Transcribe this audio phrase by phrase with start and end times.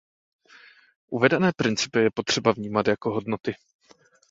[1.09, 3.55] Uvedené principy je potřeba vnímat jako hodnoty.